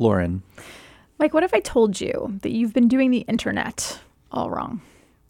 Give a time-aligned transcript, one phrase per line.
[0.00, 0.42] Lauren.
[1.18, 4.00] Mike, what if I told you that you've been doing the internet
[4.32, 4.80] all wrong?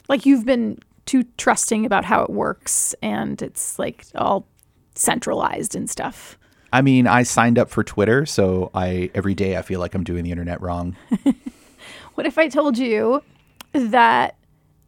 [0.09, 4.47] Like you've been too trusting about how it works and it's like all
[4.95, 6.39] centralized and stuff.
[6.73, 10.05] I mean, I signed up for Twitter, so I every day I feel like I'm
[10.05, 10.97] doing the internet wrong.
[12.15, 13.23] What if I told you
[13.73, 14.37] that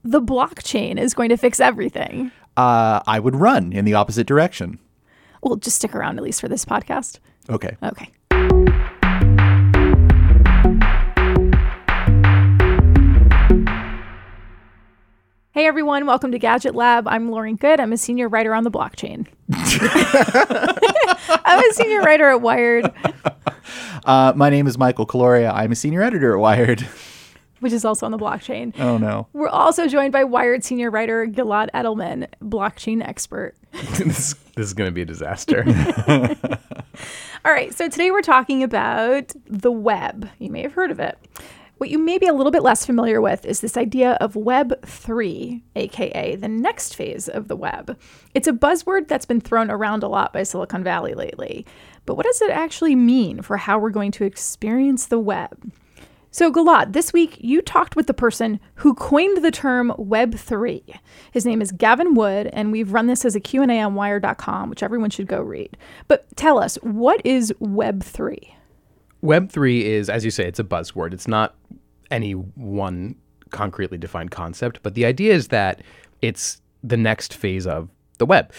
[0.04, 2.30] the blockchain is going to fix everything?
[2.56, 4.78] Uh, I would run in the opposite direction.
[5.42, 7.20] Well, just stick around at least for this podcast.
[7.48, 7.76] Okay.
[7.82, 8.10] Okay.
[15.52, 17.06] Hey everyone, welcome to Gadget Lab.
[17.06, 17.78] I'm Lauren Goode.
[17.78, 19.26] I'm a senior writer on the blockchain.
[21.44, 22.90] I'm a senior writer at Wired,
[24.04, 25.46] Uh, my name is Michael Calore.
[25.52, 26.88] I'm a senior editor at Wired.
[27.60, 28.72] which is also on the blockchain.
[28.80, 29.26] Oh no.
[29.34, 33.54] We're also joined by Wired senior writer Gilad Edelman, blockchain expert.
[33.72, 35.64] this, this is going to be a disaster.
[37.44, 40.28] All right, so today we're talking about the web.
[40.38, 41.18] You may have heard of it.
[41.82, 44.86] What you may be a little bit less familiar with is this idea of Web
[44.86, 47.98] 3, aka the next phase of the web.
[48.34, 51.66] It's a buzzword that's been thrown around a lot by Silicon Valley lately.
[52.06, 55.72] But what does it actually mean for how we're going to experience the web?
[56.30, 61.00] So, Gilad, this week you talked with the person who coined the term Web3.
[61.32, 64.84] His name is Gavin Wood, and we've run this as a Q&A on Wired.com, which
[64.84, 65.76] everyone should go read.
[66.06, 68.52] But tell us, what is Web3?
[69.22, 71.12] Web3 is, as you say, it's a buzzword.
[71.12, 71.54] It's not
[72.10, 73.14] any one
[73.50, 75.82] concretely defined concept, but the idea is that
[76.20, 78.52] it's the next phase of the web.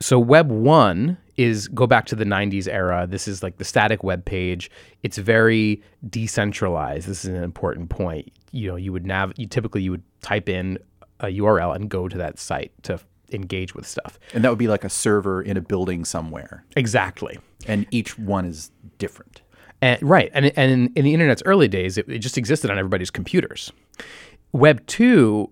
[0.00, 3.06] So Web 1 is go back to the 90s era.
[3.08, 4.70] This is like the static web page.
[5.02, 7.08] It's very decentralized.
[7.08, 8.30] This is an important point.
[8.52, 10.78] You know, you would nav you typically you would type in
[11.20, 13.00] a URL and go to that site to
[13.32, 14.18] engage with stuff.
[14.34, 16.64] And that would be like a server in a building somewhere.
[16.76, 17.38] Exactly.
[17.66, 19.42] And each one is different.
[19.80, 20.30] And, right.
[20.34, 23.72] And, and in, in the internet's early days, it, it just existed on everybody's computers.
[24.52, 25.50] Web 2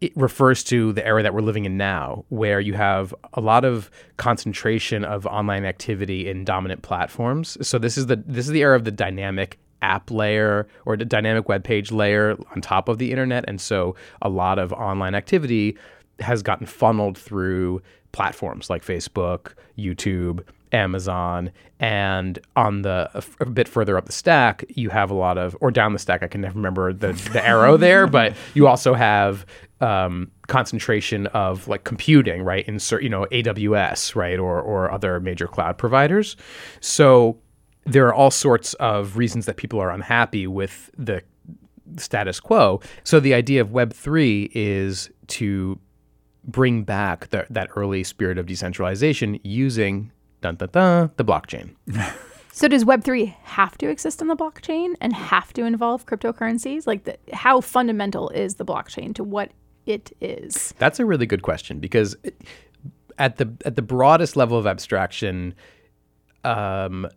[0.00, 3.64] it refers to the era that we're living in now, where you have a lot
[3.64, 7.56] of concentration of online activity in dominant platforms.
[7.66, 11.04] So this is the this is the era of the dynamic app layer or the
[11.04, 15.14] dynamic web page layer on top of the internet, and so a lot of online
[15.14, 15.76] activity
[16.20, 23.46] has gotten funneled through platforms like Facebook, YouTube, Amazon, and on the a, f- a
[23.46, 26.26] bit further up the stack, you have a lot of, or down the stack, I
[26.26, 29.46] can never remember the the arrow there, but you also have
[29.80, 32.66] um, concentration of like computing, right?
[32.66, 36.36] In you know AWS, right, or or other major cloud providers.
[36.80, 37.38] So
[37.84, 41.22] there are all sorts of reasons that people are unhappy with the
[41.96, 42.80] status quo.
[43.04, 45.78] So the idea of Web three is to
[46.44, 51.74] bring back the, that early spirit of decentralization using dun, dun, dun, the blockchain.
[52.52, 56.86] So does Web3 have to exist on the blockchain and have to involve cryptocurrencies?
[56.88, 59.52] Like the, how fundamental is the blockchain to what
[59.86, 60.74] it is?
[60.78, 62.40] That's a really good question because it-
[63.16, 65.52] at the at the broadest level of abstraction,
[66.44, 67.08] um,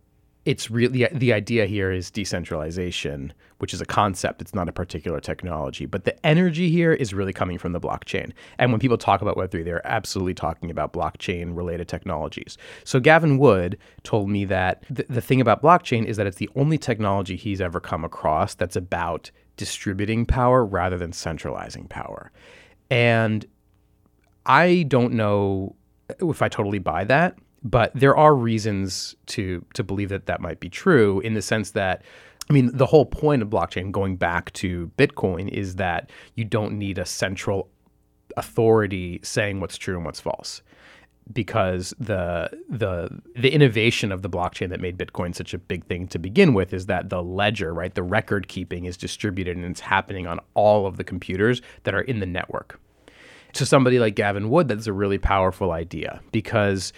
[0.43, 4.41] it's really the idea here is decentralization, which is a concept.
[4.41, 8.31] It's not a particular technology, but the energy here is really coming from the blockchain.
[8.57, 12.57] And when people talk about Web three, they're absolutely talking about blockchain related technologies.
[12.85, 16.49] So Gavin Wood told me that th- the thing about blockchain is that it's the
[16.55, 22.31] only technology he's ever come across that's about distributing power rather than centralizing power.
[22.89, 23.45] And
[24.47, 25.75] I don't know
[26.19, 30.59] if I totally buy that, but there are reasons to to believe that that might
[30.59, 32.03] be true in the sense that
[32.49, 36.77] I mean the whole point of blockchain going back to Bitcoin is that you don't
[36.77, 37.69] need a central
[38.37, 40.61] authority saying what's true and what's false
[41.31, 46.07] because the the the innovation of the blockchain that made Bitcoin such a big thing
[46.07, 49.79] to begin with is that the ledger, right, the record keeping is distributed and it's
[49.79, 52.79] happening on all of the computers that are in the network.
[53.53, 56.93] To somebody like Gavin Wood, that's a really powerful idea because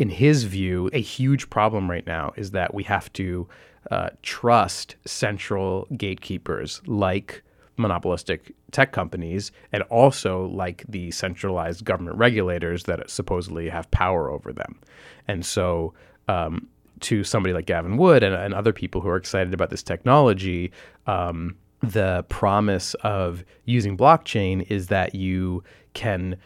[0.00, 3.46] in his view, a huge problem right now is that we have to
[3.90, 7.42] uh, trust central gatekeepers like
[7.76, 14.54] monopolistic tech companies and also like the centralized government regulators that supposedly have power over
[14.54, 14.80] them.
[15.28, 15.92] And so,
[16.28, 16.66] um,
[17.00, 20.72] to somebody like Gavin Wood and, and, other people who are excited about this technology,
[21.06, 26.38] um, the promise of using blockchain is that you can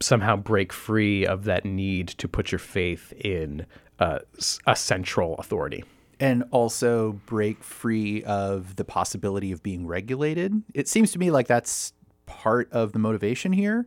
[0.00, 3.66] somehow break free of that need to put your faith in
[3.98, 4.18] uh,
[4.66, 5.84] a central authority
[6.18, 10.62] and also break free of the possibility of being regulated.
[10.74, 11.92] It seems to me like that's
[12.26, 13.86] part of the motivation here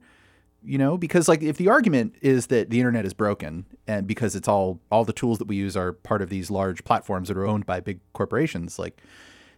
[0.65, 4.35] you know, because like if the argument is that the internet is broken and because
[4.35, 7.37] it's all all the tools that we use are part of these large platforms that
[7.37, 9.01] are owned by big corporations, like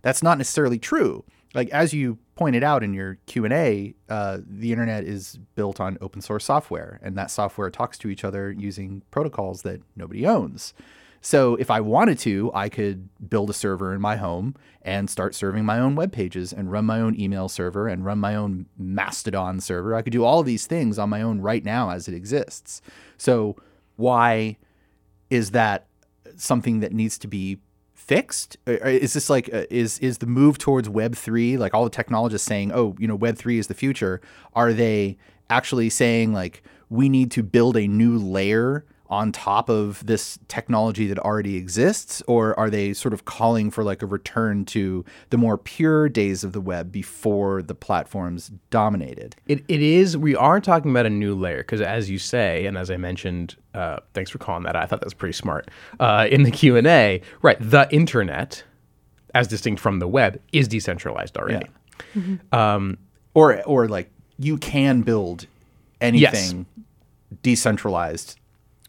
[0.01, 1.23] that's not necessarily true.
[1.55, 5.79] Like as you pointed out in your Q and A, uh, the internet is built
[5.79, 10.27] on open source software, and that software talks to each other using protocols that nobody
[10.27, 10.73] owns.
[11.21, 14.53] So if I wanted to, I could build a server in my home
[14.83, 18.19] and start serving my own web pages and run my own email server and run
[18.19, 19.95] my own Mastodon server.
[19.95, 22.79] I could do all these things on my own right now as it exists.
[23.17, 23.55] So
[23.95, 24.57] why
[25.31, 25.87] is that
[26.35, 27.57] something that needs to be
[28.05, 28.57] fixed?
[28.65, 32.47] Is this like uh, is is the move towards Web three like all the technologists
[32.47, 34.21] saying, oh, you know, Web three is the future?
[34.53, 35.17] Are they
[35.49, 41.07] actually saying like we need to build a new layer on top of this technology
[41.07, 45.37] that already exists or are they sort of calling for like a return to the
[45.37, 50.59] more pure days of the web before the platforms dominated it, it is we are
[50.59, 54.31] talking about a new layer because as you say and as i mentioned uh, thanks
[54.31, 55.69] for calling that i thought that was pretty smart
[55.99, 58.63] uh, in the q&a right the internet
[59.33, 61.65] as distinct from the web is decentralized already
[61.95, 62.21] yeah.
[62.21, 62.55] mm-hmm.
[62.55, 62.97] um,
[63.33, 64.09] or or like
[64.39, 65.45] you can build
[66.01, 67.37] anything yes.
[67.43, 68.39] decentralized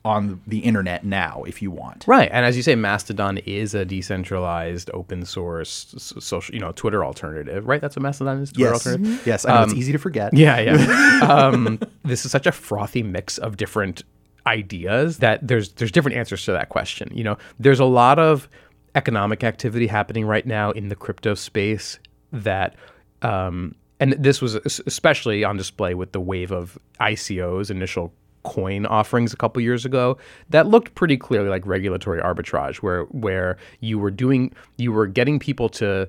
[0.06, 2.04] on the internet now if you want.
[2.06, 2.30] Right.
[2.32, 7.66] And as you say, Mastodon is a decentralized open source social, you know, Twitter alternative,
[7.66, 7.80] right?
[7.80, 8.86] That's what Mastodon is, Twitter yes.
[8.86, 9.06] alternative.
[9.06, 9.28] Mm-hmm.
[9.28, 10.32] Yes, I know um, it's easy to forget.
[10.32, 11.20] Yeah, yeah.
[11.28, 14.04] um, this is such a frothy mix of different
[14.46, 17.10] ideas that there's there's different answers to that question.
[17.12, 18.48] You know, there's a lot of
[18.94, 21.98] economic activity happening right now in the crypto space
[22.32, 22.76] that
[23.22, 28.12] um, and this was especially on display with the wave of ICOs, initial
[28.46, 30.16] coin offerings a couple years ago
[30.50, 35.38] that looked pretty clearly like regulatory arbitrage where where you were doing you were getting
[35.38, 36.08] people to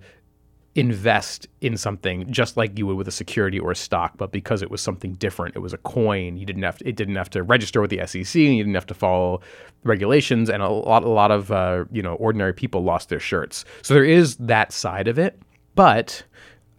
[0.77, 4.61] invest in something just like you would with a security or a stock, but because
[4.61, 6.37] it was something different, it was a coin.
[6.37, 8.75] You didn't have to, it didn't have to register with the SEC, and you didn't
[8.75, 9.41] have to follow
[9.83, 10.51] regulations.
[10.51, 13.65] And a lot, a lot of uh, you know ordinary people lost their shirts.
[13.81, 15.41] So there is that side of it,
[15.73, 16.23] but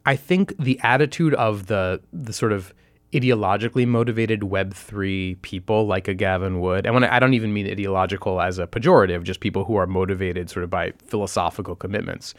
[0.07, 2.73] I think the attitude of the the sort of
[3.13, 6.85] ideologically motivated Web3 people like a Gavin Wood.
[6.85, 9.87] And when I, I, don't even mean ideological as a pejorative, just people who are
[9.87, 12.35] motivated sort of by philosophical commitments.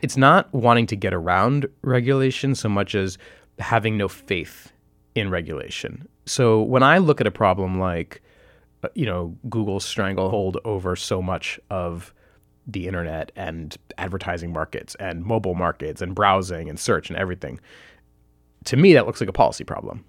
[0.00, 3.18] It's not wanting to get around regulation so much as
[3.58, 4.72] having no faith
[5.14, 6.08] in regulation.
[6.24, 8.22] So when I look at a problem like,
[8.82, 12.14] uh, you know, Google's stranglehold over so much of
[12.66, 17.60] the internet and advertising markets and mobile markets and browsing and search and everything,
[18.64, 20.02] to me, that looks like a policy problem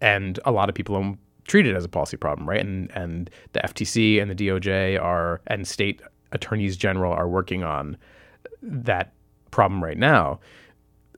[0.00, 1.16] and a lot of people
[1.46, 2.60] treat it as a policy problem, right?
[2.60, 6.00] And and the FTC and the DOJ are and state
[6.32, 7.96] attorneys general are working on
[8.62, 9.12] that
[9.50, 10.40] problem right now.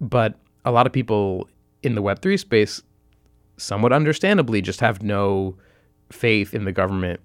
[0.00, 0.34] But
[0.64, 1.48] a lot of people
[1.82, 2.82] in the Web three space,
[3.56, 5.56] somewhat understandably, just have no
[6.10, 7.20] faith in the government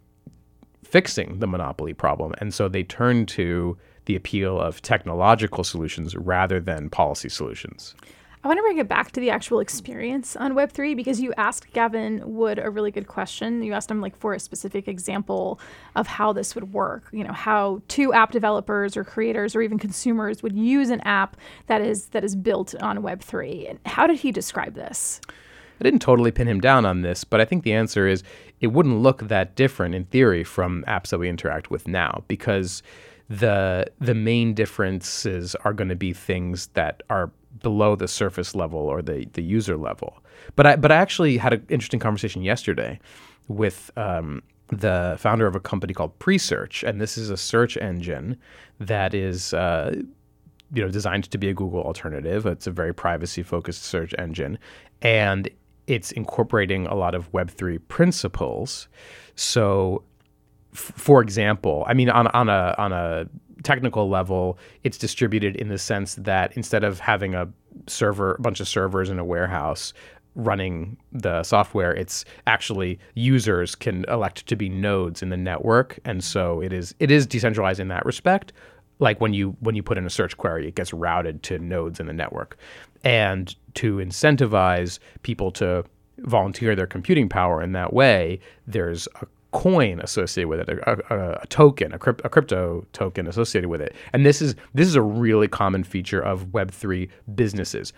[0.84, 6.60] fixing the monopoly problem, and so they turn to the appeal of technological solutions rather
[6.60, 7.96] than policy solutions.
[8.44, 11.72] I want to bring it back to the actual experience on Web3 because you asked
[11.72, 13.64] Gavin Wood a really good question.
[13.64, 15.62] You asked him like for a specific example
[15.96, 19.80] of how this would work, you know, how two app developers or creators or even
[19.80, 21.38] consumers would use an app
[21.68, 23.70] that is that is built on Web3.
[23.70, 25.22] And how did he describe this?
[25.80, 28.24] I didn't totally pin him down on this, but I think the answer is
[28.60, 32.84] it wouldn't look that different in theory from apps that we interact with now because
[33.30, 37.32] the the main differences are going to be things that are
[37.62, 40.18] below the surface level or the, the user level.
[40.56, 43.00] But I but I actually had an interesting conversation yesterday
[43.48, 48.38] with um, the founder of a company called Presearch, and this is a search engine
[48.80, 49.54] that is.
[49.54, 50.02] Uh,
[50.76, 52.48] you know, designed to be a Google alternative.
[52.48, 54.58] It's a very privacy-focused search engine,
[55.04, 55.48] and
[55.86, 58.88] it's incorporating a lot of Web3 principles.
[59.36, 60.04] So,
[60.74, 63.28] f- for example, I mean, on, on a on a
[63.64, 67.48] technical level, it's distributed in the sense that instead of having a
[67.88, 69.94] server, a bunch of servers in a warehouse
[70.36, 76.24] running the software, it's actually users can elect to be nodes in the network, and
[76.24, 78.54] so it is it is decentralized in that respect.
[79.00, 82.00] Like when you when you put in a search query, it gets routed to nodes
[82.00, 82.58] in the network,
[83.04, 85.84] and to incentivize people to
[86.20, 91.40] volunteer their computing power in that way, there's a coin associated with it, a, a,
[91.44, 93.96] a token, a, crypt, a, crypto token associated with it.
[94.12, 97.94] And this is this is a really common feature of Web three businesses,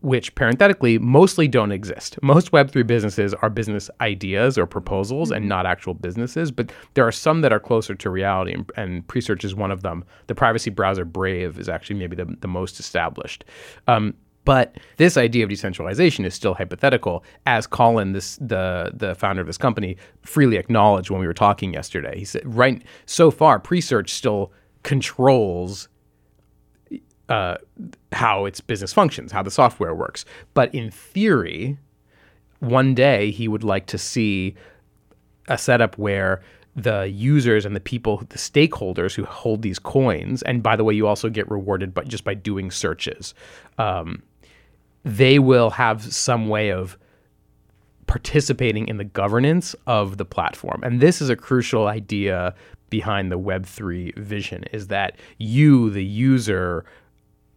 [0.00, 2.18] which parenthetically mostly don't exist.
[2.22, 7.06] Most Web three businesses are business ideas or proposals and not actual businesses, but there
[7.06, 10.04] are some that are closer to reality, and, and Presearch is one of them.
[10.26, 13.44] The privacy browser Brave is actually maybe the, the most established.
[13.86, 14.14] Um,
[14.44, 19.46] But this idea of decentralization is still hypothetical, as Colin, this the the founder of
[19.46, 22.18] this company, freely acknowledged when we were talking yesterday.
[22.18, 25.88] He said, right so far, Presearch still controls
[27.28, 27.56] uh,
[28.12, 30.24] how its business functions, how the software works.
[30.52, 31.78] But in theory,
[32.60, 34.54] one day he would like to see
[35.48, 36.42] a setup where
[36.76, 40.92] the users and the people, the stakeholders who hold these coins, and by the way,
[40.92, 43.32] you also get rewarded by just by doing searches.
[43.78, 44.22] Um,
[45.04, 46.98] they will have some way of
[48.06, 50.80] participating in the governance of the platform.
[50.82, 52.54] And this is a crucial idea
[52.90, 56.84] behind the Web3 vision is that you, the user,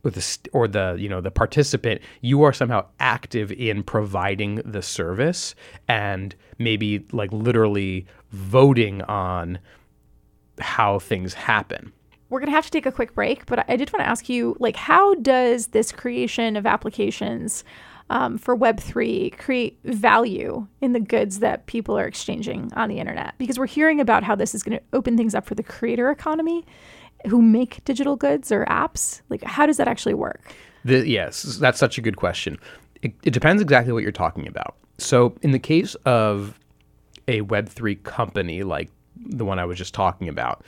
[0.04, 4.82] or the, or the you know the participant you are somehow active in providing the
[4.82, 5.54] service
[5.88, 9.60] and maybe like literally voting on
[10.60, 11.92] how things happen
[12.30, 14.28] we're going to have to take a quick break, but I did want to ask
[14.28, 17.64] you, like, how does this creation of applications
[18.10, 23.34] um, for Web3 create value in the goods that people are exchanging on the internet?
[23.38, 26.12] Because we're hearing about how this is going to open things up for the creator
[26.12, 26.66] economy
[27.28, 29.22] who make digital goods or apps.
[29.30, 30.54] Like, how does that actually work?
[30.84, 32.58] The, yes, that's such a good question.
[33.02, 34.76] It, it depends exactly what you're talking about.
[34.98, 36.60] So, in the case of
[37.28, 40.64] a Web3 company like the one I was just talking about,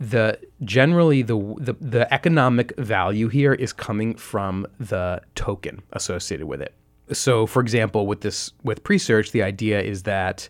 [0.00, 6.62] the generally the, the the economic value here is coming from the token associated with
[6.62, 6.74] it.
[7.12, 10.48] So, for example, with this with Presearch, the idea is that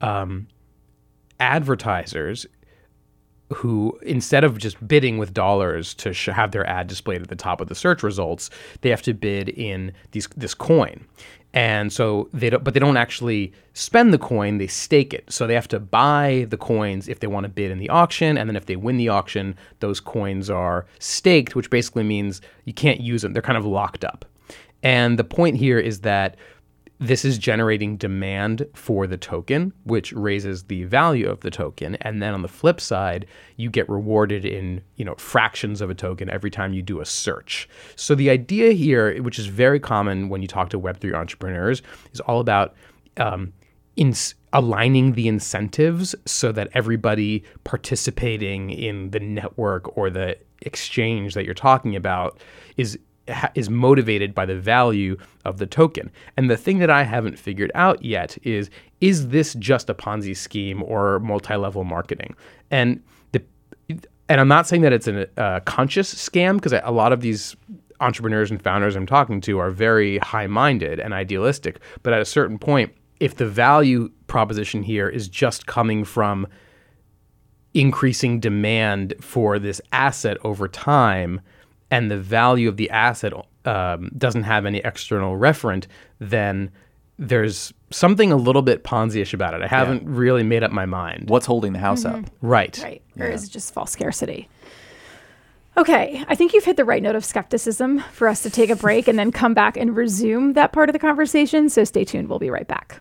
[0.00, 0.46] um,
[1.40, 2.46] advertisers
[3.52, 7.36] who instead of just bidding with dollars to sh- have their ad displayed at the
[7.36, 11.04] top of the search results, they have to bid in these this coin.
[11.52, 15.30] And so they don't but they don't actually spend the coin they stake it.
[15.30, 18.36] So they have to buy the coins if they want to bid in the auction
[18.38, 22.72] and then if they win the auction those coins are staked which basically means you
[22.72, 24.24] can't use them they're kind of locked up.
[24.82, 26.36] And the point here is that
[27.04, 31.96] this is generating demand for the token, which raises the value of the token.
[31.96, 35.94] And then on the flip side, you get rewarded in you know fractions of a
[35.94, 37.68] token every time you do a search.
[37.96, 41.82] So the idea here, which is very common when you talk to Web3 entrepreneurs,
[42.12, 42.74] is all about
[43.18, 43.52] um,
[43.96, 44.14] in
[44.52, 51.54] aligning the incentives so that everybody participating in the network or the exchange that you're
[51.54, 52.38] talking about
[52.76, 52.98] is
[53.54, 56.10] is motivated by the value of the token.
[56.36, 60.36] And the thing that I haven't figured out yet is is this just a Ponzi
[60.36, 62.34] scheme or multi-level marketing?
[62.70, 63.02] And
[63.32, 63.42] the
[64.28, 67.56] and I'm not saying that it's a uh, conscious scam because a lot of these
[68.00, 72.58] entrepreneurs and founders I'm talking to are very high-minded and idealistic, but at a certain
[72.58, 76.46] point if the value proposition here is just coming from
[77.72, 81.40] increasing demand for this asset over time,
[81.90, 83.32] and the value of the asset
[83.64, 85.86] um, doesn't have any external referent,
[86.18, 86.70] then
[87.18, 89.62] there's something a little bit Ponzi-ish about it.
[89.62, 90.08] I haven't yeah.
[90.10, 91.30] really made up my mind.
[91.30, 92.24] What's holding the house mm-hmm.
[92.24, 92.30] up?
[92.42, 92.78] Right.
[92.82, 93.02] Right.
[93.18, 93.34] Or yeah.
[93.34, 94.48] is it just false scarcity?
[95.76, 98.76] Okay, I think you've hit the right note of skepticism for us to take a
[98.76, 101.68] break and then come back and resume that part of the conversation.
[101.68, 102.28] So stay tuned.
[102.28, 103.00] We'll be right back.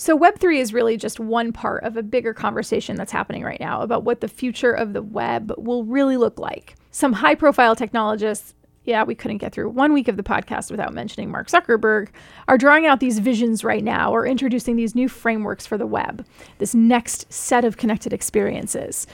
[0.00, 3.82] So, Web3 is really just one part of a bigger conversation that's happening right now
[3.82, 6.74] about what the future of the web will really look like.
[6.90, 8.54] Some high profile technologists,
[8.84, 12.08] yeah, we couldn't get through one week of the podcast without mentioning Mark Zuckerberg,
[12.48, 16.24] are drawing out these visions right now or introducing these new frameworks for the web,
[16.56, 19.06] this next set of connected experiences.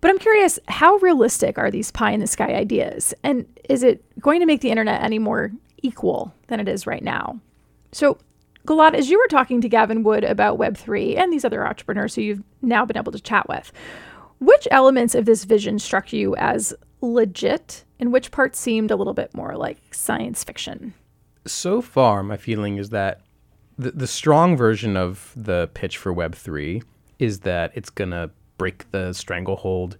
[0.00, 3.12] But I'm curious, how realistic are these pie in the sky ideas?
[3.24, 5.50] And is it going to make the internet any more
[5.82, 7.40] equal than it is right now?
[7.90, 8.18] So,
[8.66, 12.22] Gilad, as you were talking to Gavin Wood about Web3 and these other entrepreneurs who
[12.22, 13.72] you've now been able to chat with,
[14.40, 19.14] which elements of this vision struck you as legit and which parts seemed a little
[19.14, 20.94] bit more like science fiction?
[21.46, 23.20] So far, my feeling is that
[23.78, 26.82] the, the strong version of the pitch for Web3
[27.18, 29.96] is that it's going to break the stranglehold,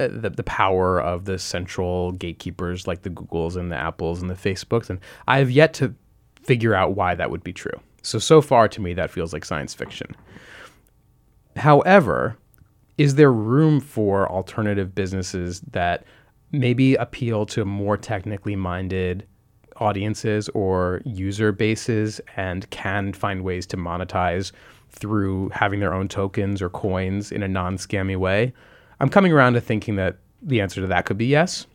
[0.00, 4.30] uh, the, the power of the central gatekeepers like the Googles and the Apples and
[4.30, 4.90] the Facebooks.
[4.90, 5.94] And I have yet to
[6.44, 7.78] figure out why that would be true.
[8.02, 10.14] So, so far to me, that feels like science fiction.
[11.56, 12.36] However,
[12.98, 16.04] is there room for alternative businesses that
[16.52, 19.26] maybe appeal to more technically minded
[19.76, 24.52] audiences or user bases and can find ways to monetize
[24.90, 28.52] through having their own tokens or coins in a non scammy way?
[29.00, 31.66] I'm coming around to thinking that the answer to that could be yes.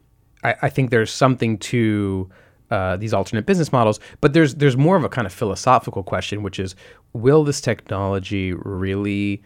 [0.44, 2.30] I, I think there's something to
[2.72, 4.00] uh, these alternate business models.
[4.22, 6.76] But there's there's more of a kind of philosophical question, which is,
[7.14, 9.44] will this technology really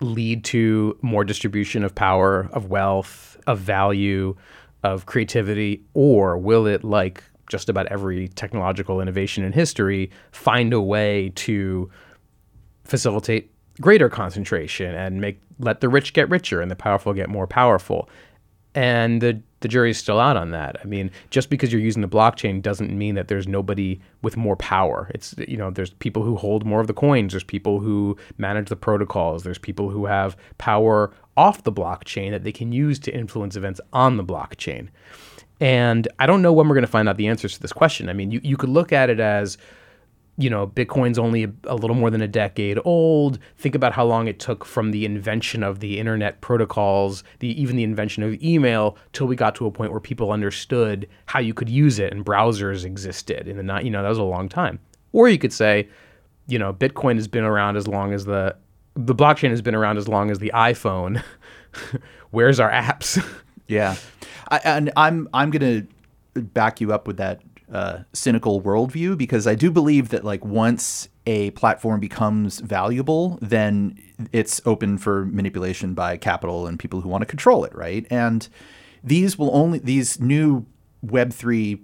[0.00, 4.36] lead to more distribution of power, of wealth, of value,
[4.82, 10.80] of creativity, or will it, like just about every technological innovation in history, find a
[10.80, 11.90] way to
[12.84, 13.50] facilitate
[13.80, 18.08] greater concentration and make let the rich get richer and the powerful get more powerful?
[18.74, 20.76] And the the jury's still out on that.
[20.82, 24.56] I mean, just because you're using the blockchain doesn't mean that there's nobody with more
[24.56, 25.10] power.
[25.14, 28.68] It's you know, there's people who hold more of the coins, there's people who manage
[28.68, 33.16] the protocols, there's people who have power off the blockchain that they can use to
[33.16, 34.88] influence events on the blockchain.
[35.60, 38.10] And I don't know when we're going to find out the answers to this question.
[38.10, 39.56] I mean, you, you could look at it as
[40.36, 43.38] you know, Bitcoin's only a, little more than a decade old.
[43.56, 47.76] Think about how long it took from the invention of the internet protocols, the even
[47.76, 51.54] the invention of email, till we got to a point where people understood how you
[51.54, 53.84] could use it and browsers existed in the night.
[53.84, 54.80] You know, that was a long time.
[55.12, 55.88] Or you could say,
[56.48, 58.56] you know, Bitcoin has been around as long as the
[58.96, 61.22] the blockchain has been around as long as the iPhone.
[62.30, 63.24] Where's our apps?
[63.68, 63.96] yeah,
[64.48, 65.84] I, and I'm I'm gonna
[66.34, 67.40] back you up with that
[67.74, 74.00] uh, cynical worldview because I do believe that like once a platform becomes valuable, then
[74.32, 78.06] it's open for manipulation by capital and people who want to control it, right?
[78.10, 78.48] And
[79.02, 80.66] these will only these new
[81.02, 81.82] Web three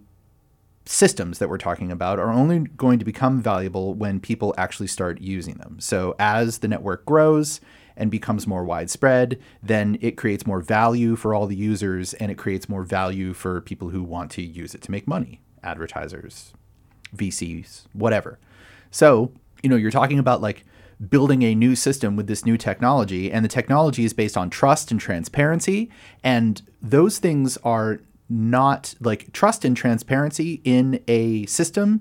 [0.86, 5.20] systems that we're talking about are only going to become valuable when people actually start
[5.20, 5.78] using them.
[5.78, 7.60] So as the network grows
[7.98, 12.38] and becomes more widespread, then it creates more value for all the users and it
[12.38, 16.52] creates more value for people who want to use it to make money advertisers,
[17.14, 18.38] VCs, whatever.
[18.90, 20.64] So, you know, you're talking about like
[21.08, 24.90] building a new system with this new technology, and the technology is based on trust
[24.90, 25.90] and transparency.
[26.22, 32.00] And those things are not like trust and transparency in a system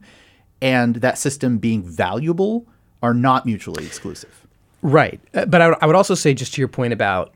[0.62, 2.68] and that system being valuable
[3.02, 4.46] are not mutually exclusive.
[4.82, 5.20] Right.
[5.34, 7.34] Uh, but I would also say, just to your point about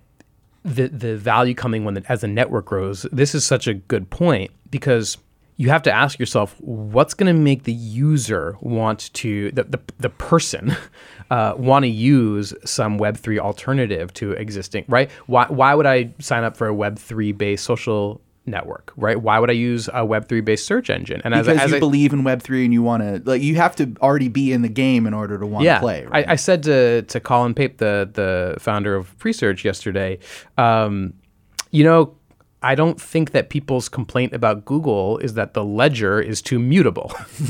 [0.64, 4.10] the, the value coming when the, as the network grows, this is such a good
[4.10, 5.18] point because
[5.58, 9.80] you have to ask yourself what's going to make the user want to the the,
[10.00, 10.76] the person
[11.30, 15.12] uh, want to use some web3 alternative to existing right?
[15.28, 19.22] Why why would i sign up for a web3 based social network right?
[19.22, 21.22] Why would i use a web3 based search engine?
[21.24, 23.56] And because as, as you I, believe in web3 and you want to like you
[23.56, 26.28] have to already be in the game in order to want yeah, to play right?
[26.28, 30.20] I, I, said to to colin pape the the founder of presearch yesterday
[30.58, 31.14] um,
[31.72, 32.16] you know
[32.64, 37.12] I don't think that people's complaint about Google is that the ledger is too mutable.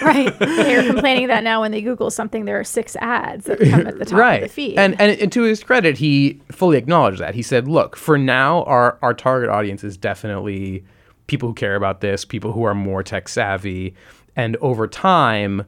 [0.00, 0.32] right.
[0.38, 3.98] They're complaining that now when they Google something, there are six ads that come at
[3.98, 4.42] the top right.
[4.44, 4.78] of the feed.
[4.78, 7.34] And, and, and to his credit, he fully acknowledged that.
[7.34, 10.84] He said, look, for now, our, our target audience is definitely
[11.26, 13.94] people who care about this, people who are more tech savvy.
[14.36, 15.66] And over time,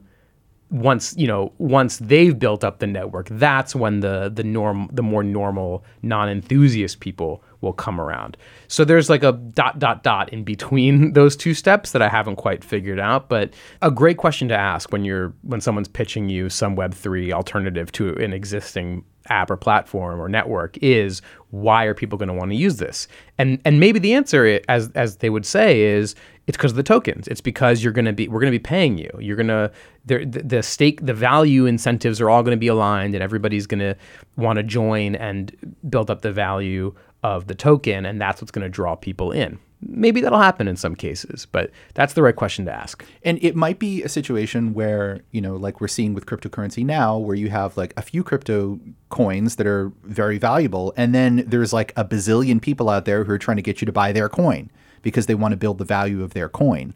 [0.69, 5.01] once you know once they've built up the network that's when the the norm the
[5.01, 10.43] more normal non-enthusiast people will come around so there's like a dot dot dot in
[10.43, 14.55] between those two steps that i haven't quite figured out but a great question to
[14.55, 19.57] ask when you're when someone's pitching you some web3 alternative to an existing app or
[19.57, 23.79] platform or network is why are people going to want to use this and and
[23.79, 26.15] maybe the answer as as they would say is
[26.47, 27.27] it's because of the tokens.
[27.27, 29.11] It's because you're going to be we're going to be paying you.
[29.19, 29.69] You're going to
[30.05, 33.81] the, the stake the value incentives are all going to be aligned and everybody's going
[33.81, 33.95] to
[34.37, 38.63] want to join and build up the value of the token and that's what's going
[38.63, 39.59] to draw people in.
[39.79, 43.05] Maybe that'll happen in some cases, but that's the right question to ask.
[43.23, 47.17] And it might be a situation where, you know, like we're seeing with cryptocurrency now,
[47.17, 51.73] where you have like a few crypto coins that are very valuable, and then there's
[51.73, 54.29] like a bazillion people out there who are trying to get you to buy their
[54.29, 54.71] coin
[55.03, 56.95] because they want to build the value of their coin.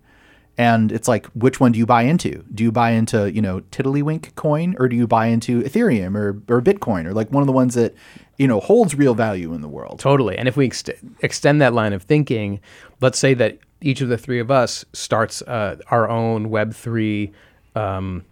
[0.58, 2.44] And it's like, which one do you buy into?
[2.54, 6.42] Do you buy into, you know, Tiddlywink coin or do you buy into Ethereum or,
[6.54, 7.96] or Bitcoin or like one of the ones that,
[8.42, 10.00] you know, holds real value in the world?
[10.00, 10.36] Totally.
[10.36, 10.84] And if we ex-
[11.20, 12.60] extend that line of thinking,
[13.00, 17.32] let's say that each of the three of us starts uh, our own Web3,
[17.76, 18.26] um,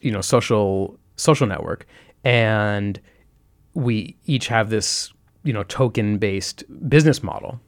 [0.00, 1.86] you know, social social network,
[2.24, 2.98] and
[3.74, 5.12] we each have this,
[5.44, 7.60] you know, token based business model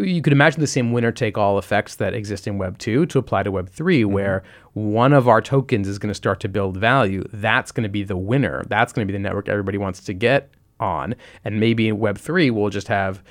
[0.00, 3.18] you could imagine the same winner take all effects that exist in Web 2 to
[3.20, 4.12] apply to Web 3, mm-hmm.
[4.12, 7.22] where one of our tokens is going to start to build value.
[7.32, 8.64] That's going to be the winner.
[8.66, 11.14] That's going to be the network everybody wants to get on.
[11.44, 13.22] And maybe in Web 3, we'll just have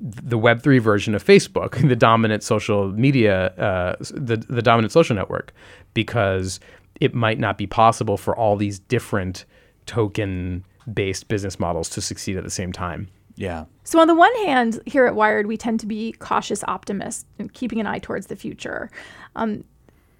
[0.00, 5.14] the Web 3 version of Facebook, the dominant social media, uh, the, the dominant social
[5.14, 5.52] network,
[5.94, 6.60] because
[7.00, 9.44] it might not be possible for all these different
[9.86, 13.08] token based business models to succeed at the same time.
[13.36, 13.64] Yeah.
[13.84, 17.52] So, on the one hand, here at Wired, we tend to be cautious optimists and
[17.52, 18.90] keeping an eye towards the future.
[19.36, 19.64] Um,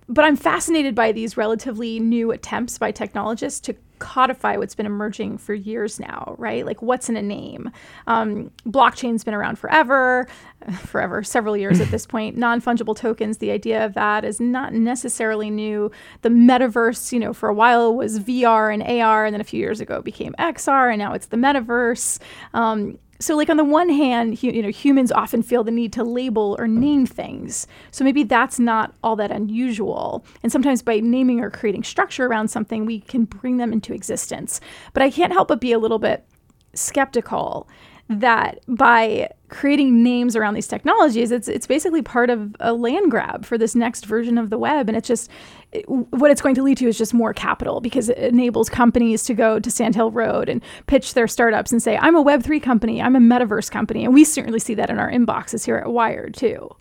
[0.08, 5.38] but I'm fascinated by these relatively new attempts by technologists to codify what's been emerging
[5.38, 6.66] for years now, right?
[6.66, 7.70] Like what's in a name?
[8.08, 10.26] Um, blockchain's been around forever,
[10.86, 12.36] forever, several years at this point.
[12.36, 15.90] Non fungible tokens, the idea of that is not necessarily new.
[16.22, 19.60] The metaverse, you know, for a while was VR and AR, and then a few
[19.60, 22.18] years ago it became XR, and now it's the metaverse.
[22.54, 26.04] Um, so like on the one hand you know humans often feel the need to
[26.04, 27.66] label or name things.
[27.90, 30.24] So maybe that's not all that unusual.
[30.42, 34.60] And sometimes by naming or creating structure around something we can bring them into existence.
[34.92, 36.24] But i can't help but be a little bit
[36.74, 37.68] skeptical
[38.08, 43.44] that by creating names around these technologies, it's it's basically part of a land grab
[43.44, 45.30] for this next version of the web, and it's just
[45.72, 49.22] it, what it's going to lead to is just more capital because it enables companies
[49.24, 52.42] to go to Sand Hill Road and pitch their startups and say, "I'm a Web
[52.42, 55.76] three company, I'm a metaverse company," and we certainly see that in our inboxes here
[55.76, 56.74] at Wired too.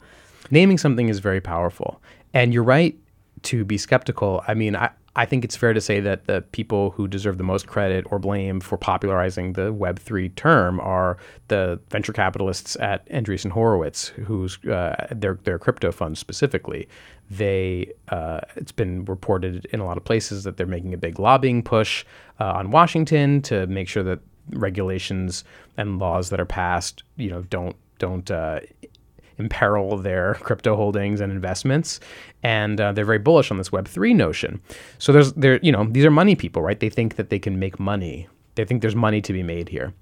[0.50, 2.02] Naming something is very powerful,
[2.34, 2.98] and you're right
[3.44, 4.44] to be skeptical.
[4.48, 7.44] I mean, I, I think it's fair to say that the people who deserve the
[7.44, 11.18] most credit or blame for popularizing the Web3 term are
[11.50, 16.88] the venture capitalists at Andreessen Horowitz, whose uh, their their crypto fund specifically.
[17.30, 21.20] They uh, it's been reported in a lot of places that they're making a big
[21.20, 22.06] lobbying push
[22.40, 24.20] uh, on Washington to make sure that
[24.52, 25.44] regulations
[25.76, 28.62] and laws that are passed, you know, don't don't uh,
[29.42, 32.00] imperil their crypto holdings and investments,
[32.44, 34.62] and uh, they're very bullish on this Web three notion.
[34.98, 36.80] So there's there you know these are money people, right?
[36.80, 38.28] They think that they can make money.
[38.56, 39.94] They think there's money to be made here.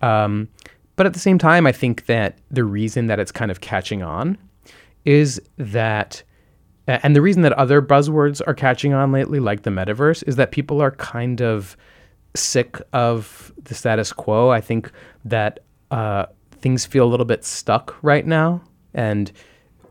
[0.00, 0.48] Um,
[0.96, 4.02] but at the same time, I think that the reason that it's kind of catching
[4.02, 4.36] on
[5.04, 6.22] is that,
[6.86, 10.52] and the reason that other buzzwords are catching on lately, like the metaverse, is that
[10.52, 11.76] people are kind of
[12.34, 14.50] sick of the status quo.
[14.50, 14.90] I think
[15.24, 18.62] that uh, things feel a little bit stuck right now
[18.94, 19.32] and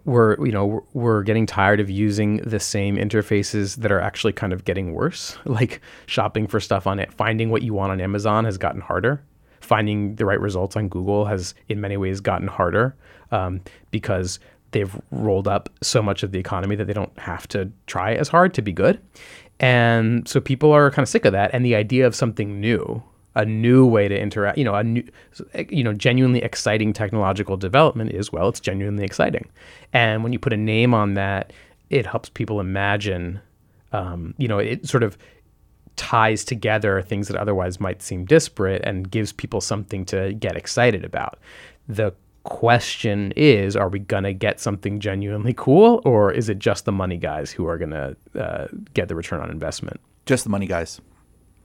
[0.05, 4.53] we're you know we're getting tired of using the same interfaces that are actually kind
[4.53, 5.37] of getting worse.
[5.45, 9.23] Like shopping for stuff on it finding what you want on amazon has gotten harder.
[9.59, 12.95] Finding the right results on google has in many ways gotten harder
[13.31, 13.61] um,
[13.91, 14.39] because
[14.71, 18.27] they've rolled up so much of the economy that they don't have to try as
[18.27, 18.99] hard to be good.
[19.59, 21.51] And so people are kind of sick of that.
[21.53, 23.03] And the idea of something new
[23.35, 25.03] a new way to interact, you know, a new,
[25.69, 29.49] you know, genuinely exciting technological development is, well, it's genuinely exciting.
[29.93, 31.53] And when you put a name on that,
[31.89, 33.39] it helps people imagine,
[33.93, 35.17] um, you know, it sort of
[35.95, 41.05] ties together things that otherwise might seem disparate and gives people something to get excited
[41.05, 41.39] about.
[41.87, 42.13] The
[42.43, 46.91] question is are we going to get something genuinely cool or is it just the
[46.91, 49.99] money guys who are going to uh, get the return on investment?
[50.25, 50.99] Just the money guys.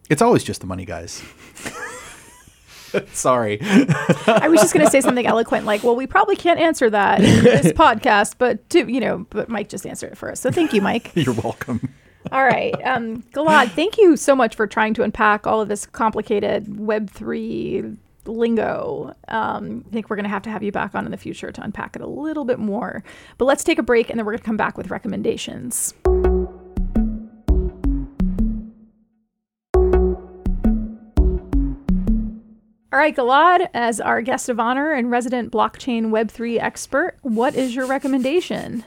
[0.08, 1.22] It's always just the money guys.
[3.12, 3.58] Sorry.
[3.62, 7.20] I was just going to say something eloquent like, well, we probably can't answer that
[7.20, 10.40] in this podcast, but to, you know, but Mike just answered it for us.
[10.40, 11.12] So thank you, Mike.
[11.14, 11.92] You're welcome.
[12.32, 12.74] All right.
[12.84, 17.96] Um, Gilad, thank you so much for trying to unpack all of this complicated Web3
[18.24, 19.14] lingo.
[19.28, 21.52] Um, I think we're going to have to have you back on in the future
[21.52, 23.04] to unpack it a little bit more.
[23.38, 25.94] But let's take a break and then we're going to come back with recommendations.
[32.96, 37.74] All right, Gilad, as our guest of honor and resident blockchain Web3 expert, what is
[37.74, 38.86] your recommendation?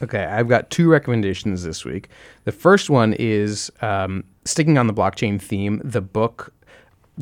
[0.00, 2.08] Okay, I've got two recommendations this week.
[2.44, 6.54] The first one is um, sticking on the blockchain theme, the book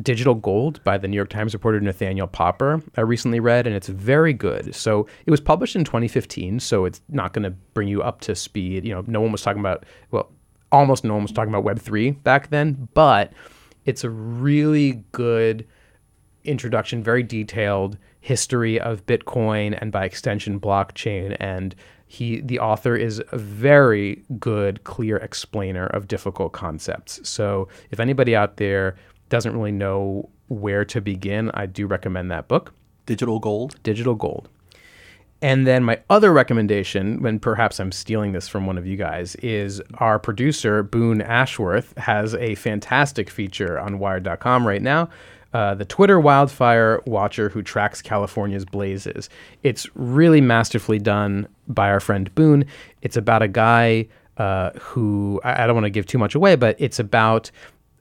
[0.01, 2.81] Digital Gold by the New York Times reporter Nathaniel Popper.
[2.95, 4.73] I recently read, and it's very good.
[4.73, 8.35] So it was published in 2015, so it's not going to bring you up to
[8.35, 8.85] speed.
[8.85, 10.31] You know, no one was talking about, well,
[10.71, 13.33] almost no one was talking about Web3 back then, but
[13.83, 15.67] it's a really good
[16.43, 21.35] introduction, very detailed history of Bitcoin and by extension blockchain.
[21.39, 21.75] And
[22.07, 27.27] he, the author, is a very good, clear explainer of difficult concepts.
[27.27, 28.95] So if anybody out there
[29.29, 32.73] doesn't really know where to begin, I do recommend that book.
[33.05, 33.75] Digital Gold.
[33.83, 34.49] Digital Gold.
[35.41, 39.35] And then my other recommendation, when perhaps I'm stealing this from one of you guys,
[39.35, 45.09] is our producer, Boone Ashworth, has a fantastic feature on Wired.com right now
[45.53, 49.29] uh, the Twitter wildfire watcher who tracks California's blazes.
[49.63, 52.65] It's really masterfully done by our friend Boone.
[53.01, 54.07] It's about a guy
[54.37, 57.51] uh, who I, I don't want to give too much away, but it's about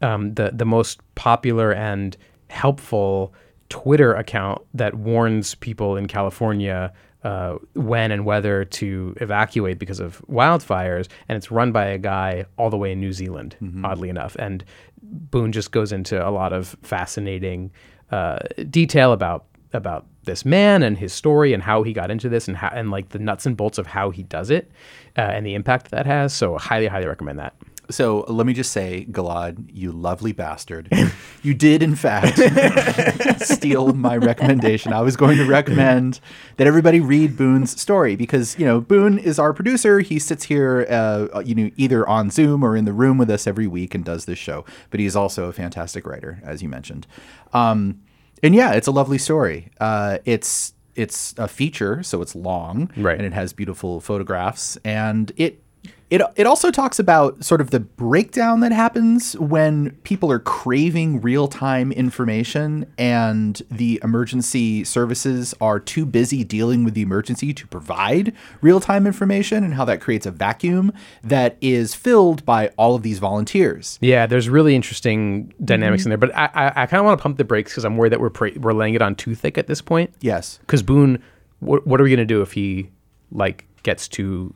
[0.03, 2.17] um, the the most popular and
[2.49, 3.35] helpful
[3.69, 6.93] Twitter account that warns people in California
[7.25, 12.45] uh, when and whether to evacuate because of wildfires, and it's run by a guy
[12.57, 13.85] all the way in New Zealand, mm-hmm.
[13.85, 14.37] oddly enough.
[14.39, 14.65] And
[15.03, 17.71] Boone just goes into a lot of fascinating
[18.11, 18.39] uh,
[18.71, 22.57] detail about about this man and his story and how he got into this and
[22.57, 24.71] how and like the nuts and bolts of how he does it
[25.17, 26.33] uh, and the impact that, that has.
[26.33, 27.55] So highly, highly recommend that.
[27.91, 30.89] So let me just say, Gilad, you lovely bastard.
[31.43, 32.39] you did, in fact,
[33.43, 34.93] steal my recommendation.
[34.93, 36.21] I was going to recommend
[36.59, 40.01] that everybody read Boone's story because, you know, Boone is our producer.
[40.01, 43.47] He sits here, uh, you know, either on Zoom or in the room with us
[43.47, 44.65] every week and does this show.
[44.91, 47.07] But he's also a fantastic writer, as you mentioned.
[47.53, 48.01] Um,
[48.43, 49.71] and yeah, it's a lovely story.
[49.81, 53.17] Uh, it's it's a feature, so it's long, Right.
[53.17, 55.63] and it has beautiful photographs, and it
[56.11, 61.21] it it also talks about sort of the breakdown that happens when people are craving
[61.21, 68.33] real-time information and the emergency services are too busy dealing with the emergency to provide
[68.63, 70.93] real-time information and how that creates a vacuum
[71.23, 73.99] that is filled by all of these volunteers.
[74.01, 76.13] Yeah, there's really interesting dynamics mm-hmm.
[76.13, 77.97] in there, but I I, I kind of want to pump the brakes because I'm
[77.97, 80.15] worried that we're pre- we're laying it on too thick at this point.
[80.21, 80.59] Yes.
[80.63, 81.23] Because Boone,
[81.61, 82.91] what what are we gonna do if he
[83.31, 84.55] like gets too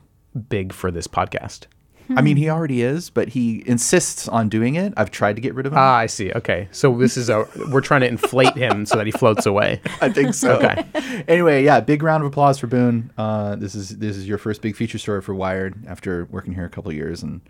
[0.48, 1.66] big for this podcast?
[2.16, 4.92] I mean, he already is, but he insists on doing it.
[4.96, 5.78] I've tried to get rid of him.
[5.78, 6.32] Ah, I see.
[6.32, 9.80] Okay, so this is a we're trying to inflate him so that he floats away.
[10.00, 10.56] I think so.
[10.56, 10.84] Okay.
[11.28, 13.10] anyway, yeah, big round of applause for Boone.
[13.16, 16.64] Uh, this is this is your first big feature story for Wired after working here
[16.64, 17.40] a couple of years and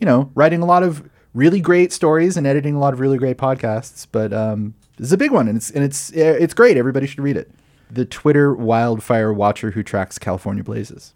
[0.00, 3.18] you know writing a lot of really great stories and editing a lot of really
[3.18, 4.06] great podcasts.
[4.10, 6.76] But um, this is a big one and it's and it's it's great.
[6.76, 7.50] Everybody should read it.
[7.90, 11.14] The Twitter wildfire watcher who tracks California blazes.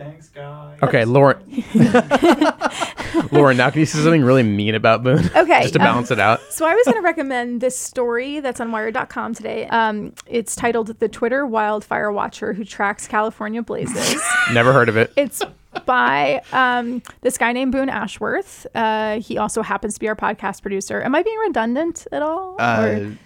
[0.00, 0.78] Thanks, guys.
[0.82, 1.38] Okay, Lauren.
[3.32, 5.28] Lauren, now can you say something really mean about Boone?
[5.36, 6.40] Okay, Just to um, balance it out.
[6.50, 9.66] So I was going to recommend this story that's on Wired.com today.
[9.68, 14.20] Um, it's titled "The Twitter Wildfire Watcher Who Tracks California Blazes."
[14.52, 15.12] Never heard of it.
[15.16, 15.42] it's
[15.86, 18.66] by um, this guy named Boone Ashworth.
[18.74, 21.02] Uh, he also happens to be our podcast producer.
[21.02, 22.56] Am I being redundant at all?
[22.58, 23.18] Uh, Or-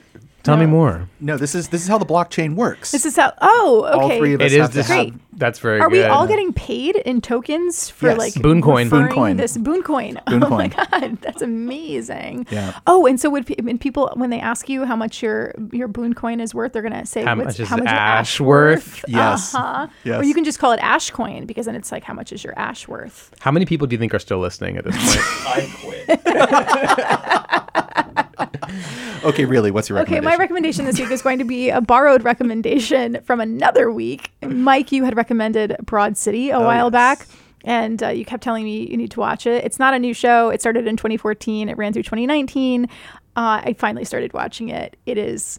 [0.44, 1.08] Tell me more.
[1.20, 2.90] no, this is this is how the blockchain works.
[2.92, 3.32] this is how.
[3.40, 4.02] Oh, okay.
[4.14, 4.86] All three of us It is have to this.
[4.88, 5.14] have Great.
[5.36, 5.96] That's very Are good.
[5.96, 8.18] we all getting paid in tokens for Yes.
[8.18, 8.84] like Boone coin.
[8.86, 9.36] referring Boone coin.
[9.36, 10.20] This Boone coin.
[10.28, 12.46] Boone oh my god, that's amazing.
[12.50, 12.78] Yeah.
[12.86, 16.14] Oh, and so would when people when they ask you how much your your Boone
[16.14, 19.04] coin is worth, they're gonna say How much is how much Ash worth?
[19.08, 19.52] Yes.
[19.54, 19.88] Uh-huh.
[20.04, 20.20] Yes.
[20.20, 22.44] Or you can just call it Ash coin because then it's like how much is
[22.44, 23.34] your Ash worth?
[23.40, 25.26] How many people do you think are still listening at this point?
[25.48, 26.20] I quit.
[29.24, 32.22] Okay, really, what's your Okay, my recommendation this week is going to be a borrowed
[32.24, 34.30] recommendation from another week.
[34.42, 36.92] Mike, you had recommended Broad City a while yes.
[36.92, 37.26] back,
[37.64, 39.64] and uh, you kept telling me you need to watch it.
[39.64, 40.50] It's not a new show.
[40.50, 41.70] It started in 2014.
[41.70, 42.84] It ran through 2019.
[42.84, 42.88] Uh,
[43.36, 44.94] I finally started watching it.
[45.06, 45.58] It is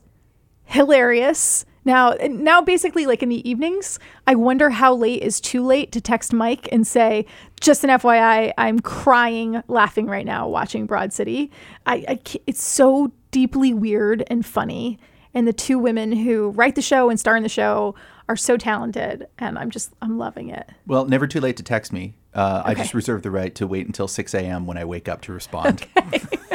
[0.66, 1.66] hilarious.
[1.86, 6.02] Now, now basically, like in the evenings, I wonder how late is too late to
[6.02, 7.26] text Mike and say,
[7.62, 11.52] "Just an FYI, I'm crying, laughing right now watching Broad City."
[11.86, 14.98] I, I it's so deeply weird and funny,
[15.36, 17.94] and the two women who write the show and star in the show
[18.28, 20.68] are so talented, and I'm just I'm loving it.
[20.88, 22.16] Well, never too late to text me.
[22.34, 24.66] Uh, I just reserve the right to wait until 6 a.m.
[24.68, 25.88] when I wake up to respond.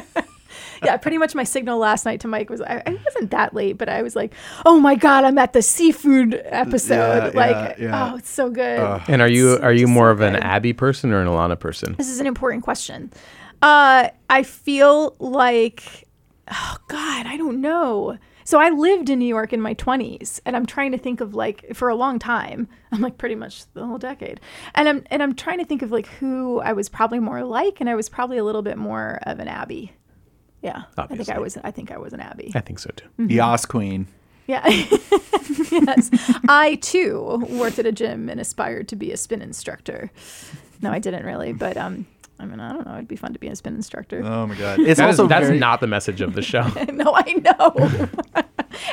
[0.82, 3.78] yeah, pretty much my signal last night to Mike was I, I wasn't that late,
[3.78, 7.84] but I was like, "Oh my god, I'm at the seafood episode!" Yeah, like, yeah,
[7.84, 8.12] yeah.
[8.12, 9.02] oh, it's so good.
[9.08, 10.42] And are you It's are you more so of an good.
[10.42, 11.94] Abby person or an Ilana person?
[11.96, 13.12] This is an important question.
[13.62, 16.08] Uh, I feel like,
[16.50, 18.18] oh God, I don't know.
[18.44, 21.34] So I lived in New York in my 20s, and I'm trying to think of
[21.34, 22.66] like for a long time.
[22.92, 24.40] I'm like pretty much the whole decade,
[24.74, 27.80] and I'm and I'm trying to think of like who I was probably more like,
[27.80, 29.92] and I was probably a little bit more of an Abby.
[30.62, 31.56] Yeah, I think I was.
[31.64, 32.52] I think I was an Abby.
[32.54, 33.06] I think so too.
[33.18, 34.06] The Yas Queen.
[34.46, 34.66] Yeah.
[35.70, 36.10] yes.
[36.48, 40.10] I too worked at a gym and aspired to be a spin instructor.
[40.82, 42.06] No, I didn't really, but um,
[42.38, 42.94] I mean, I don't know.
[42.94, 44.22] It'd be fun to be a spin instructor.
[44.24, 44.80] Oh my God.
[44.80, 46.62] It's That is- also that's very, not the message of the show.
[46.92, 48.08] no, I know.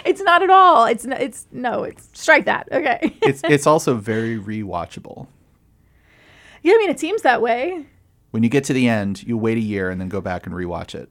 [0.05, 0.85] it's not at all.
[0.85, 1.83] It's n- it's no.
[1.83, 2.67] It's strike that.
[2.71, 3.15] Okay.
[3.23, 5.27] it's it's also very rewatchable.
[6.63, 7.85] yeah, I mean, it seems that way.
[8.31, 10.53] When you get to the end, you wait a year and then go back and
[10.53, 11.09] rewatch it.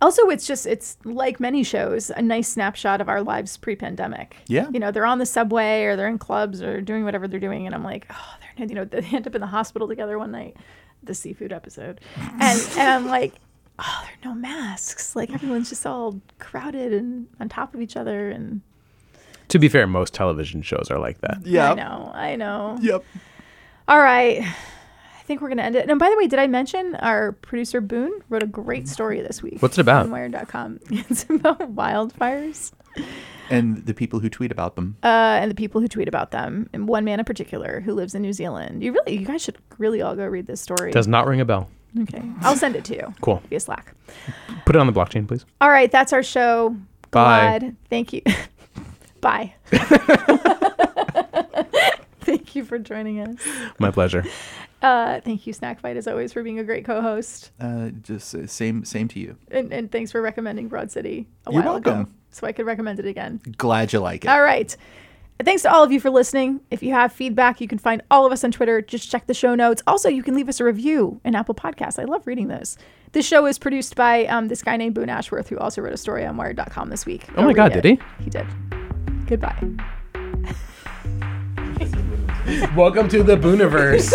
[0.00, 4.36] Also, it's just it's like many shows, a nice snapshot of our lives pre-pandemic.
[4.46, 4.68] Yeah.
[4.70, 7.66] You know, they're on the subway or they're in clubs or doing whatever they're doing,
[7.66, 10.30] and I'm like, oh, they're you know they end up in the hospital together one
[10.30, 10.56] night,
[11.02, 13.34] the seafood episode, and and I'm like,
[13.78, 15.16] oh, there are no masks.
[15.16, 18.60] Like everyone's just all crowded and on top of each other, and
[19.48, 21.38] to be fair, most television shows are like that.
[21.44, 21.72] Yeah.
[21.72, 22.78] I know, I know.
[22.80, 23.04] Yep.
[23.88, 24.46] All right.
[25.28, 25.90] I think we're going to end it.
[25.90, 29.42] And by the way, did I mention our producer Boone wrote a great story this
[29.42, 29.58] week?
[29.60, 30.06] What's it about?
[30.06, 30.80] On Wired.com.
[30.90, 32.72] It's about wildfires
[33.50, 34.96] And the people who tweet about them.
[35.04, 38.14] uh, and the people who tweet about them, and one man in particular who lives
[38.14, 38.82] in New Zealand.
[38.82, 40.92] You really, you guys should really all go read this story.
[40.92, 41.68] Does not ring a bell.
[42.04, 43.42] okay, I'll send it to you Cool.
[43.50, 43.92] via Slack.
[44.64, 45.44] Put it on the blockchain, please.
[45.60, 46.70] All right, that's our show.
[47.10, 47.58] Bye.
[47.58, 47.76] Glad.
[47.90, 48.22] Thank you.
[49.20, 49.52] Bye.
[52.28, 53.36] thank you for joining us.
[53.78, 54.24] My pleasure.
[54.80, 58.46] Uh, thank you, Snack Fight, as always, for being a great co-host, Uh, just uh,
[58.46, 59.36] same same to you.
[59.50, 62.14] and, and thanks for recommending Broad City a You're while ago, welcome.
[62.30, 63.40] so I could recommend it again.
[63.56, 64.28] Glad you like it.
[64.28, 64.76] All right.
[65.44, 66.60] Thanks to all of you for listening.
[66.70, 68.82] If you have feedback, you can find all of us on Twitter.
[68.82, 69.82] Just check the show notes.
[69.86, 71.98] Also, you can leave us a review in Apple Podcasts.
[71.98, 72.76] I love reading those.
[73.12, 75.96] This show is produced by um, this guy named Boone Ashworth, who also wrote a
[75.96, 77.24] story on Wired.com this week.
[77.36, 78.24] Oh my God, read did he?
[78.24, 78.46] He did.
[79.26, 79.62] Goodbye.
[82.48, 84.10] Welcome to the Booniverse.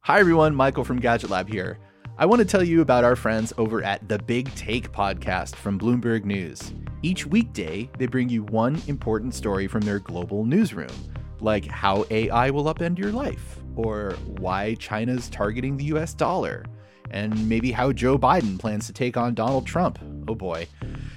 [0.00, 1.78] Hi everyone, Michael from Gadget Lab here.
[2.18, 5.78] I want to tell you about our friends over at the Big Take podcast from
[5.78, 6.74] Bloomberg News.
[7.00, 10.92] Each weekday, they bring you one important story from their global newsroom,
[11.40, 16.66] like how AI will upend your life, or why China's targeting the US dollar,
[17.10, 19.98] and maybe how Joe Biden plans to take on Donald Trump.
[20.28, 20.66] Oh boy.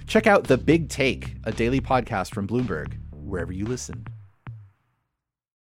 [0.08, 4.06] Check out The Big Take, a daily podcast from Bloomberg, wherever you listen.